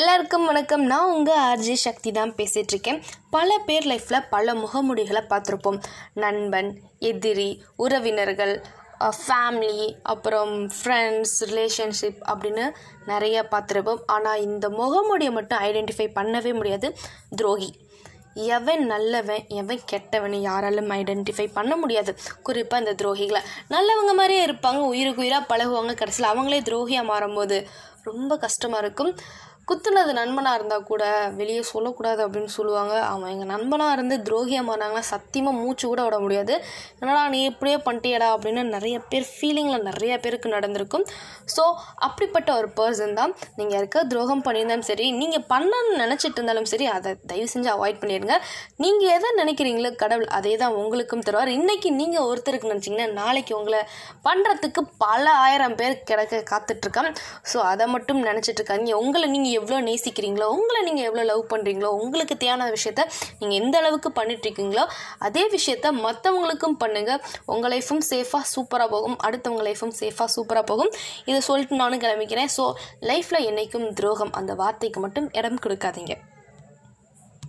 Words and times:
எல்லாருக்கும் 0.00 0.44
வணக்கம். 0.44 0.82
நான் 0.82 1.12
உங்கள் 1.12 1.38
ஆர்ஜி 1.38 1.72
சக்தி 1.72 2.10
தான் 2.12 2.32
பேசிகிட்ருக்கேன் 2.32 2.98
பல 3.30 3.56
பேர் 3.66 3.86
லைஃப்பில் 3.86 4.26
பல 4.30 4.52
முகமுடிகளை 4.54 5.22
பார்த்துருப்போம். 5.30 5.78
நண்பன் 6.14 6.68
எதிரி 6.98 7.62
உறவினர்கள் 7.76 8.52
ஃபேமிலி 9.16 9.88
அப்புறம் 10.02 10.52
ஃப்ரெண்ட்ஸ் 10.76 11.34
ரிலேஷன்ஷிப் 11.40 12.20
அப்படின்னு 12.32 12.66
நிறைய 13.06 13.48
பார்த்துருப்போம். 13.50 14.04
ஆனால் 14.06 14.42
இந்த 14.42 14.68
முகமுடியை 14.68 15.32
மட்டும் 15.38 15.58
ஐடென்டிஃபை 15.58 16.06
பண்ணவே 16.20 16.52
முடியாது. 16.54 16.90
துரோகி. 17.36 17.70
எவன் 18.34 18.86
நல்லவன் 18.86 19.44
எவன் 19.62 19.82
கெட்டவன் 19.84 20.38
யாராலும் 20.48 20.90
ஐடென்டிஃபை 20.90 21.48
பண்ண 21.52 21.76
முடியாது. 21.76 22.14
குறிப்பாக 22.42 22.82
இந்த 22.84 22.94
துரோகிகளை. 23.02 23.42
நல்லவங்க 23.76 24.14
மாதிரியே 24.14 24.46
இருப்பாங்க 24.46 24.84
உயிருக்கு 24.92 25.24
உயிராக 25.26 25.50
பழகுவாங்க. 25.52 25.94
கடைசியில் 25.94 26.30
அவங்களே 26.32 26.62
துரோகியாக 26.70 27.10
மாறும்போது 27.12 27.58
ரொம்ப 28.04 28.32
கஷ்டமாக 28.36 28.84
இருக்கும். 28.86 29.12
குத்துனது 29.68 30.12
நண்பனாக 30.18 30.58
இருந்தால் 30.58 30.86
கூட 30.90 31.02
வெளியே 31.38 31.62
சொல்லக்கூடாது 31.70 32.20
அப்படின்னு 32.26 32.50
சொல்லுவாங்க. 32.56 32.94
அவன் 33.12 33.30
எங்கள் 33.32 33.50
நண்பனாக 33.52 33.94
இருந்து 33.96 34.16
துரோகியம் 34.26 34.68
மாறினாங்கன்னா 34.68 35.04
சத்தியமாக 35.10 35.60
மூச்சு 35.62 35.84
கூட 35.90 36.00
விட 36.06 36.16
முடியாது. 36.24 36.54
என்னடா 37.00 37.22
நீ 37.34 37.40
இப்படியே 37.50 37.78
பண்ணிட்டியடா 37.86 38.28
அப்படின்னு 38.34 38.62
நிறைய 38.76 38.96
பேர் 39.10 39.26
ஃபீலிங்கில் 39.32 39.84
நிறைய 39.90 40.12
பேருக்கு 40.24 40.54
நடந்திருக்கும். 40.54 41.04
ஸோ 41.54 41.64
அப்படிப்பட்ட 42.06 42.50
ஒரு 42.60 42.70
பர்சன் 42.78 43.14
தான் 43.20 43.34
நீங்கள் 43.58 43.76
யாருக்கா 43.78 44.02
துரோகம் 44.12 44.44
பண்ணியிருந்தாலும் 44.46 44.88
சரி 44.90 45.08
நீங்கள் 45.20 45.44
பண்ணணும்னு 45.52 45.98
நினச்சிட்டு 46.04 46.38
இருந்தாலும் 46.40 46.70
சரி 46.72 46.88
அதை 46.94 47.12
தயவு 47.32 47.50
செஞ்சு 47.54 47.70
அவாய்ட் 47.74 48.00
பண்ணிடுங்க. 48.02 48.38
நீங்கள் 48.84 49.12
எதை 49.16 49.30
நினைக்கிறீங்களோ 49.42 49.92
கடவுள் 50.04 50.32
அதே 50.38 50.54
தான் 50.64 50.78
உங்களுக்கும் 50.82 51.26
தருவார். 51.28 51.52
இன்றைக்கி 51.58 51.90
நீங்கள் 52.00 52.26
ஒருத்தருக்கு 52.30 52.72
நினச்சிங்கன்னா 52.72 53.08
நாளைக்கு 53.20 53.54
உங்களை 53.60 53.82
பண்ணுறதுக்கு 54.28 54.80
பல 55.04 55.24
ஆயிரம் 55.44 55.78
பேர் 55.82 56.00
கிடக்க 56.12 56.42
காத்துட்ருக்கான் 56.54 57.12
ஸோ 57.52 57.60
அதை 57.74 57.86
மட்டும் 57.96 58.20
நினச்சிட்டு 58.30 58.60
இருக்காங்க 58.60 58.98
உங்களை 59.04 59.26
நீங்கள் 59.34 59.56
எவ்வளோ 59.58 59.80
நேசிக்கிறீங்களோ 59.88 60.48
உங்களை 60.58 60.80
நீங்கள் 60.88 61.08
எவ்வளோ 61.08 61.24
லவ் 61.32 61.44
பண்ணுறீங்களோ 61.52 61.90
உங்களுக்கு 62.04 62.36
தேவையான 62.44 62.70
விஷயத்த 62.76 63.02
நீங்கள் 63.40 63.58
எந்த 63.62 63.74
அளவுக்கு 63.82 64.10
பண்ணிட்டு 64.18 64.46
இருக்கீங்களோ 64.48 64.86
அதே 65.28 65.44
விஷயத்த 65.56 65.92
மற்றவங்களுக்கும் 66.06 66.78
பண்ணுங்கள் 66.84 67.22
உங்கள் 67.54 67.72
லைஃபும் 67.74 68.04
சேஃபாக 68.10 68.44
சூப்பராக 68.54 68.88
போகும். 68.94 69.16
அடுத்தவங்க 69.26 69.64
லைஃபும் 69.68 69.94
சேஃபாக 70.00 70.28
சூப்பராக 70.36 70.64
போகும். 70.72 70.92
இதை 71.30 71.40
சொல்லிட்டு 71.48 71.82
நானும் 71.82 72.02
கிளம்பிக்கிறேன். 72.06 72.50
ஸோ 72.56 72.64
லைஃப்பில் 73.10 73.46
என்றைக்கும் 73.50 73.86
துரோகம் 74.00 74.34
அந்த 74.40 74.54
வார்த்தைக்கு 74.62 75.00
மட்டும் 75.06 75.28
இடம் 75.40 75.62
கொடுக்காதீங்க. 75.66 76.14